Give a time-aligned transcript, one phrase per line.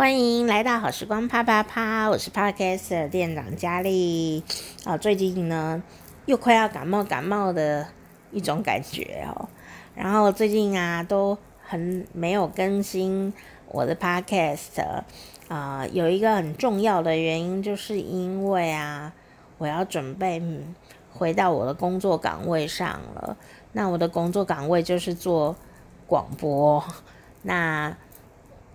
[0.00, 4.42] 欢迎来到好时光啪啪啪，我是 Podcast 的店长佳丽。
[4.82, 5.82] 啊，最近呢
[6.24, 7.86] 又快要感冒感冒的
[8.32, 9.50] 一种感觉哦。
[9.94, 13.30] 然后最近啊都很没有更新
[13.68, 15.02] 我的 Podcast
[15.48, 19.12] 啊，有一个很重要的原因，就是因为啊
[19.58, 20.42] 我要准备
[21.12, 23.36] 回到我的工作岗位上了。
[23.72, 25.54] 那我的工作岗位就是做
[26.06, 26.82] 广播。
[27.42, 27.94] 那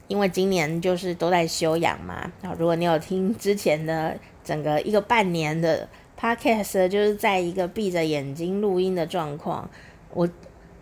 [0.07, 5.87] 因为今年就是都在休养嘛，啊，如果你有听之前的整个一个半年的
[6.19, 9.67] podcast，就是在一个闭着眼睛录音的状况，
[10.13, 10.29] 我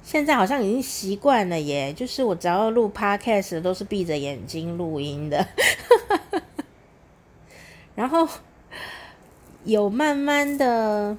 [0.02, 5.48] 现在好像已经习惯了耶，就是我只要录 podcast 都是闭着眼睛录音的，
[7.96, 8.28] 然后
[9.64, 11.16] 有慢慢的，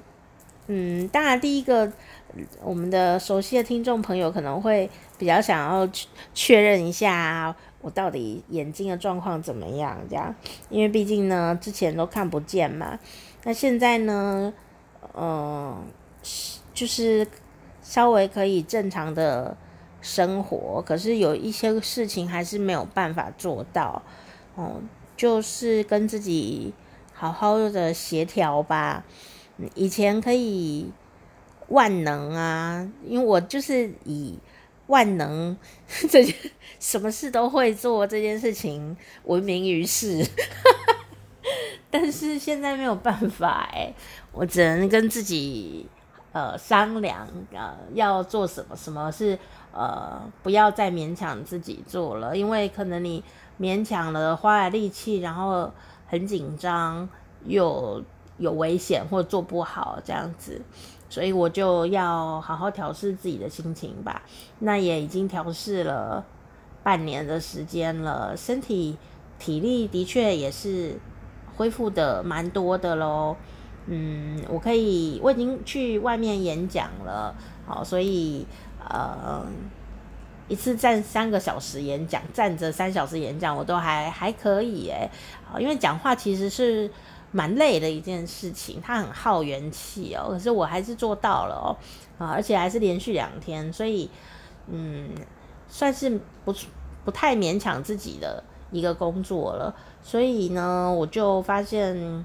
[0.67, 1.91] 嗯，当然第一个
[2.61, 4.87] 我们的熟悉的听众朋友可能会
[5.17, 5.89] 比较想要
[6.35, 7.55] 确认一下。
[7.85, 9.95] 我到底眼睛的状况怎么样？
[10.09, 10.33] 这样，
[10.71, 12.97] 因为毕竟呢，之前都看不见嘛。
[13.43, 14.51] 那现在呢，
[15.13, 15.83] 嗯、呃，
[16.73, 17.27] 就是
[17.83, 19.55] 稍微可以正常的
[20.01, 24.01] 生活，可是有一些事情还是没有办法做到。
[24.55, 26.73] 哦、嗯，就是跟自己
[27.13, 29.05] 好好的协调吧。
[29.75, 30.91] 以前可以
[31.67, 34.39] 万能啊，因为我就是以。
[34.87, 35.55] 万能，
[36.09, 36.35] 这件
[36.79, 40.25] 什么事都会做这件事情闻名于世，
[41.89, 43.93] 但是现在没有办法哎，
[44.31, 45.87] 我只能跟自己
[46.31, 49.37] 呃商量呃要做什么，什么是
[49.73, 53.23] 呃不要再勉强自己做了，因为可能你
[53.59, 55.71] 勉强了花了力气，然后
[56.07, 57.07] 很紧张
[57.45, 58.03] 又
[58.37, 60.61] 有危险或做不好这样子。
[61.15, 64.21] 所以我就要好好调试自己的心情吧。
[64.59, 66.25] 那也已经调试了
[66.83, 68.97] 半年的时间了，身体
[69.39, 70.99] 体力的确也是
[71.55, 73.37] 恢复的蛮多的喽。
[73.85, 77.33] 嗯，我可以，我已经去外面演讲了，
[77.65, 78.45] 好，所以
[78.89, 79.41] 呃，
[80.49, 85.09] 一次站三个小时演讲，站着三小时演讲，我都还还可以诶。
[85.45, 86.91] 好，因为讲话其实是。
[87.35, 90.29] 蛮累的一件事情，它很耗元气哦。
[90.29, 91.75] 可是我还是做到了哦，
[92.17, 94.09] 啊，而且还是连续两天，所以
[94.67, 95.09] 嗯，
[95.67, 96.55] 算是不
[97.03, 98.41] 不太勉强自己的
[98.71, 99.75] 一个工作了。
[100.01, 102.23] 所以呢，我就发现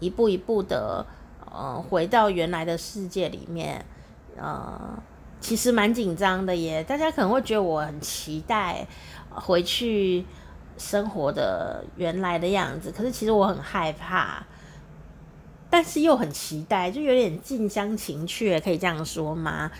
[0.00, 1.06] 一步一步的
[1.48, 3.86] 呃回到原来的世界里面，
[4.36, 5.00] 呃，
[5.38, 6.82] 其实蛮紧张的耶。
[6.82, 8.84] 大家可能会觉得我很期待
[9.30, 10.26] 回去。
[10.78, 14.42] 生活的原来的样子，可是其实我很害怕，
[15.68, 19.70] 但是又很期待，就有点近乡情怯，可以这样说吗？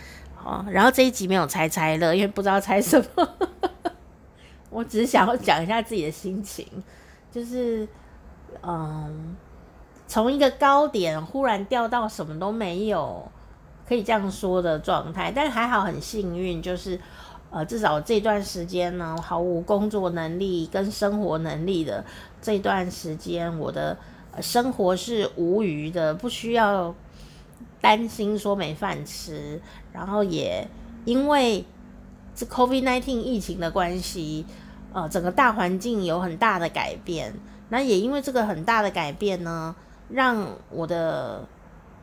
[0.43, 3.29] 哦，然后这一集没有猜猜乐，因为不知道猜什么，
[4.69, 6.67] 我只是想要讲一下自己的心情，
[7.31, 7.87] 就是
[8.61, 9.35] 嗯，
[10.05, 13.31] 从一个高点忽然掉到什么都没有，
[13.87, 16.99] 可以这样说的状态，但还好很幸运，就是。
[17.51, 22.05] 呃，至少这段时间呢，毫无工作能力跟生活能力的
[22.39, 23.97] 这段时间，我的
[24.39, 26.93] 生活是无余的，不需要
[27.81, 29.59] 担心说没饭吃。
[29.91, 30.67] 然后也
[31.05, 31.65] 因为
[32.35, 34.45] 这 COVID-19 疫情的关系，
[34.93, 37.33] 呃，整个大环境有很大的改变。
[37.69, 39.75] 那也因为这个很大的改变呢，
[40.09, 41.43] 让我的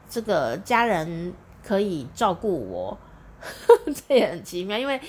[0.08, 1.32] 这个家人
[1.64, 2.98] 可以照顾我，
[4.08, 5.00] 这也很奇妙，因为。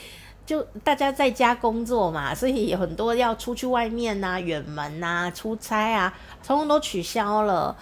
[0.48, 7.76] 就大家在家工作嘛，所以很多要出去外面呐、远门呐、出差啊，通通都取消了，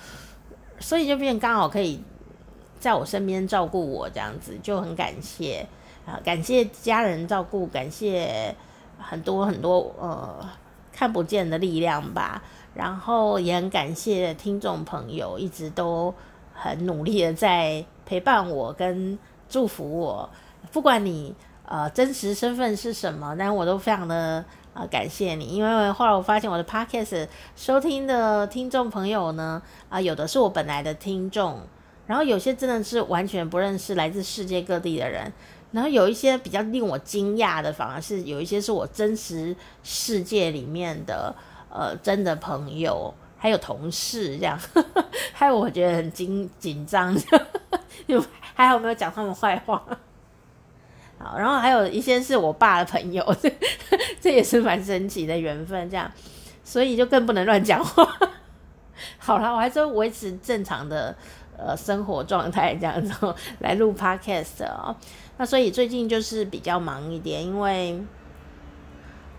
[0.80, 2.02] 所以就变刚好可以
[2.80, 5.68] 在我身边照顾我这样子，就很感谢
[6.08, 8.56] 啊，感谢家人照顾，感谢
[8.98, 10.50] 很多很多呃
[10.92, 12.42] 看不见的力量吧，
[12.74, 16.12] 然后也很感谢听众朋友一直都
[16.52, 20.28] 很努力的在陪伴我跟祝福我，
[20.72, 21.36] 不管你。
[21.68, 23.36] 呃，真实身份是什么？
[23.38, 24.44] 但我都非常的
[24.74, 31.60] 呃感谢你，因为后来我发现我的 podcast 收听的听众朋友呢，啊、有的是我本来的听众，
[32.08, 35.34] 然后有些真的是完全不认识，来自世界各地的人，
[35.72, 41.34] 然后有一些比较令我惊讶的，反而是有一些是我真实世界里面的
[41.70, 47.16] 呃真的朋友，还有同事这样，呵 呵还有我觉得很紧紧张，
[48.54, 49.84] 还好没有讲他们坏话。
[51.38, 53.52] 然后还有一些是我爸的朋友，这
[54.22, 56.12] 这也是蛮神奇的缘分，这样，
[56.64, 58.08] 所以就更不能乱讲话。
[59.18, 61.16] 好了，我还是维持正常的
[61.58, 64.96] 呃生活状态，这样子来录 podcast 哦。
[65.38, 68.02] 那所以最近就是比较忙一点，因为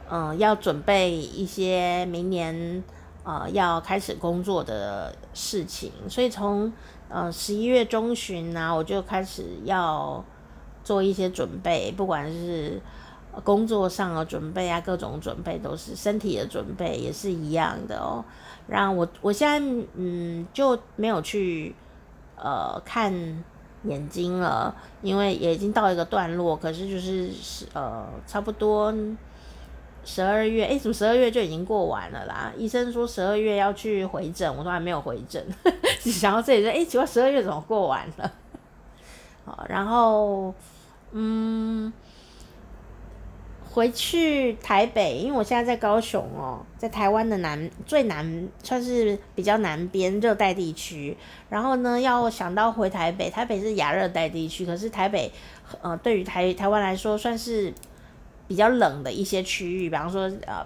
[0.09, 2.85] 嗯、要准备一些明年
[3.25, 6.73] 呃要开始工作的事情，所以从
[7.09, 10.25] 呃十一月中旬呢、啊，我就开始要
[10.87, 12.81] 做一些准备，不管是
[13.43, 18.25] 工作上的准备啊，各种准备都是身体的准备也是一样的哦。
[18.69, 19.59] 然后我我现在
[19.97, 21.75] 嗯就没有去
[22.37, 23.13] 呃看
[23.83, 24.73] 眼睛了，
[25.03, 27.29] 因为也已经到一个段落，可是就是
[27.73, 28.95] 呃差不多。
[30.09, 32.53] 十二月，哎，怎么十二月就已经过完了啦？
[32.57, 35.45] 医生说十二月要去回诊，我都还没有回诊。
[35.99, 38.33] 想到这里说，哎，奇怪，十二月怎么过完了？
[39.45, 40.55] 好，然后，
[41.13, 41.93] 嗯，
[43.71, 51.17] 回去台北，因为我现在在高雄哦，在台湾的南最南，算是比较南边热带地区。
[51.49, 55.33] 然后呢，要想到回台北，台北是亚热带地区，可是台北，
[55.83, 57.73] 呃，对于台台湾来说，算是。
[58.49, 60.65] 比较冷的一些区域，比方说呃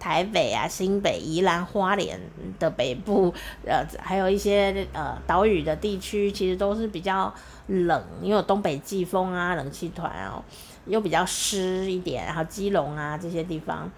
[0.00, 2.18] 台北啊、新北、宜兰花莲
[2.58, 3.32] 的北部，
[3.64, 7.32] 呃还有一些呃岛屿的地区，其实都是比较
[7.68, 10.42] 冷，因为有东北季风啊、冷气团哦，
[10.86, 13.88] 又比较湿一点，然后基隆啊这些地方，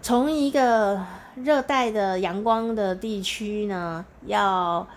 [0.00, 1.04] 从一个
[1.36, 4.88] 热带的阳光的地区呢，要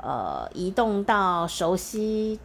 [0.00, 2.38] 呃移动到熟悉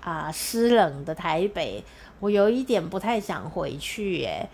[0.00, 1.84] 啊湿冷的台北。
[2.20, 4.48] 我有一点不太想回去耶，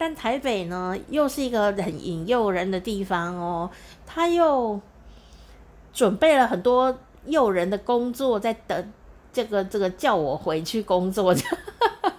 [0.00, 3.70] 但台北呢，又是一个很引诱人的地方哦。
[4.06, 4.80] 他又
[5.92, 8.92] 准备了很多诱人的工作，在等
[9.30, 11.34] 这个这个叫我回去工作。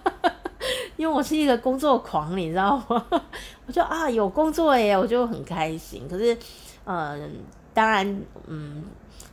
[0.96, 3.04] 因为我是一个工作狂，你知道吗？
[3.66, 6.06] 我就啊有工作耶，我就很开心。
[6.08, 6.38] 可是，
[6.86, 7.32] 嗯，
[7.74, 8.84] 当然，嗯，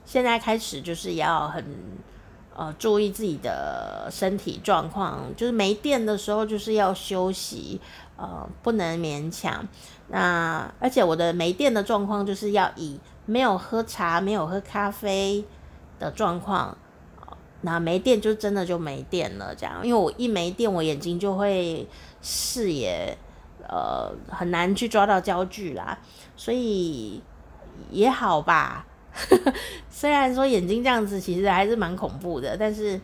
[0.05, 1.63] 现在开始就是要很。
[2.59, 7.79] 呃，注意自己的身体状况，就是没电的时候就是要休息，
[8.17, 9.65] 呃，不能勉强。
[10.09, 15.45] 那而且我的没电的状况就是要以没有喝茶、没有喝咖啡
[15.99, 16.77] 的状况，
[17.61, 19.79] 那没电就真的就没电了，这样。
[19.81, 21.87] 因为我一没电，我眼睛就会
[22.21, 23.17] 视野
[23.69, 25.97] 呃很难去抓到焦距啦，
[26.35, 27.21] 所以
[27.89, 28.85] 也好吧。
[29.89, 32.99] 虽然说眼睛这样子其实还是蛮恐怖的，但是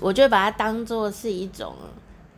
[0.00, 1.74] 我就把它当做是一种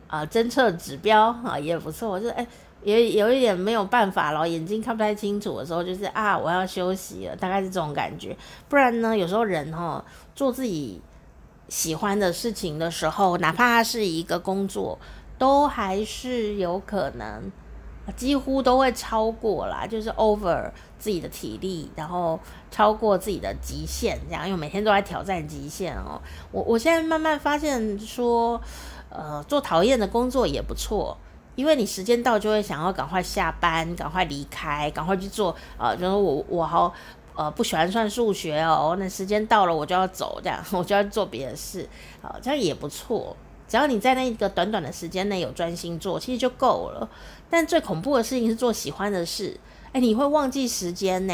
[0.07, 2.09] 啊侦测指标啊也不错。
[2.09, 2.47] 我就哎，
[2.83, 8.35] 也有一点没有办法了，眼睛看不太清楚的时候，就是啊我要休息了，大概是这种感觉。
[8.69, 10.03] 不然呢，有时候人哈
[10.35, 11.01] 做自己
[11.67, 14.97] 喜欢的事情的时候，哪怕是一个工作，
[15.37, 17.51] 都还是有可能。
[18.11, 20.69] 几乎都会超过啦，就是 over
[20.99, 22.37] 自己的体力，然后
[22.69, 26.21] 超过自己的极限，这样，因为每天都在挑战极限哦。
[26.51, 28.59] 我我现在慢慢发现说，
[29.09, 31.17] 呃，做讨厌的工作也不错，
[31.55, 35.55] 因为你时间到就会想要赶快下班，赶快离开，赶快去做。
[35.77, 36.93] 呃，就是我我好
[37.35, 41.87] 呃不喜欢算数学哦，那时间到了我就要走，这样 我就要做别的事，
[42.21, 43.35] 啊，这样也不错。
[43.73, 47.09] 只要你在那个短短的时间内有专心做，其实就够了。
[47.49, 49.59] 但最恐怖的事情是做喜欢的事，
[49.91, 51.33] 哎，你会忘记时间呢，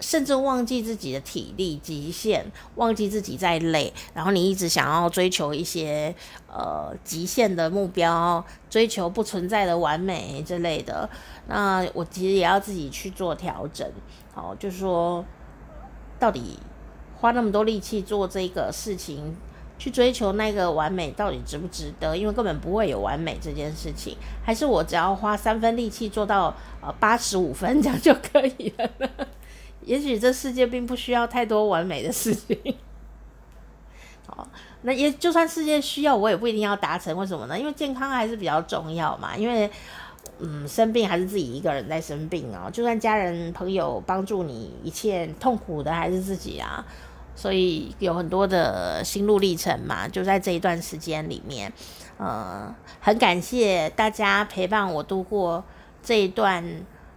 [0.00, 6.14] 甚至忘记自己的体力极限，忘记自己在累，然后你一直想要追求一些
[6.50, 11.06] 呃极限的目标，追求不存在的完美之类的。
[11.48, 13.86] 那我其实也要自己去做调整，
[14.32, 15.22] 好，就说
[16.18, 16.58] 到底
[17.20, 19.36] 花那么多力气做这个事情。
[19.78, 22.16] 去追求那个完美到底值不值得？
[22.16, 28.90] 因为根本不会有完美这件事情，还是我只要花三分力气做到呃八十五分 这样就可以了？
[29.82, 32.76] 也许这世界并不需要太多完美的事情。
[34.26, 34.46] 好，
[34.82, 37.16] 那也就算世界需要，我也不一定要达成。
[37.16, 37.58] 为什么呢？
[37.58, 39.34] 因为健康还是比较重要嘛。
[39.34, 39.70] 因为
[40.40, 42.70] 嗯，生病还是自己一个人在生病哦。
[42.70, 46.84] 就算家人朋友帮助你，一切痛苦的还是自己啊。
[47.38, 51.72] 所以有很多的心路历程嘛，就在这一段时间里面，
[52.16, 55.62] 呃，很感谢大家陪伴我度过
[56.02, 56.64] 这一段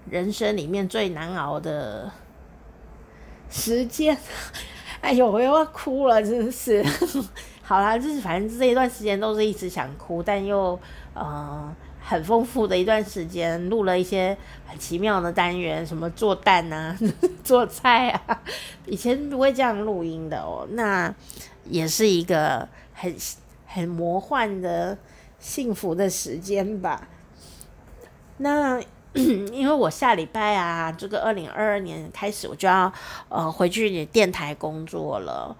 [0.08, 2.12] 人生里面最难熬的
[3.50, 4.16] 时间。
[5.02, 6.86] 哎呦，我又要哭了，真是。
[7.64, 10.80] 好啦，就是反正这一段时间都是一直想哭，但又
[11.16, 11.76] 呃。
[12.04, 16.98] 很丰富的一段时间，录了一些很奇妙的单元，什么做蛋啊、
[17.44, 18.42] 做菜啊，
[18.86, 20.68] 以前不会这样录音的哦。
[20.72, 21.14] 那
[21.66, 23.16] 也是一个很
[23.68, 24.98] 很魔幻的
[25.40, 27.08] 幸福的时间吧。
[28.38, 28.82] 那
[29.14, 32.92] 因为我下礼拜啊，这个二零二二年开始，我就要
[33.30, 35.56] 呃回去电台工作了。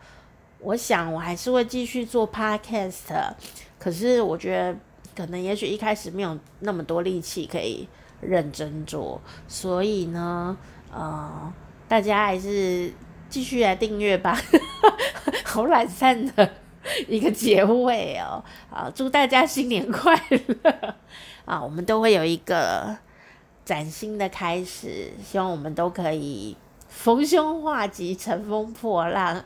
[0.60, 3.34] 我想我还是会继续做 podcast。
[3.78, 4.76] 可是我觉得
[5.16, 7.88] 可能也许一开始没有那么多力气可以
[8.22, 10.58] 认真做，所以呢，
[10.92, 11.54] 呃，
[11.88, 12.92] 大家还是
[13.30, 14.38] 继续来订阅吧。
[15.46, 16.50] 好懒散的
[17.08, 20.96] 一个结尾哦，啊，祝大家新年快乐
[21.44, 21.62] 啊！
[21.62, 22.96] 我们都会有一个
[23.66, 26.56] 崭新的开始，希望我们都可以
[26.88, 29.44] 逢凶化吉、乘风破浪的。